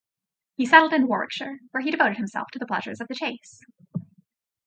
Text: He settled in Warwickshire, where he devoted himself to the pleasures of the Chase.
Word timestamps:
He 0.55 0.65
settled 0.65 0.93
in 0.93 1.07
Warwickshire, 1.07 1.59
where 1.69 1.83
he 1.83 1.91
devoted 1.91 2.17
himself 2.17 2.47
to 2.53 2.57
the 2.57 2.65
pleasures 2.65 3.01
of 3.01 3.07
the 3.07 3.13
Chase. 3.13 3.61